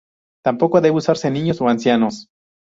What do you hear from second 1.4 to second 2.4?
o ancianos.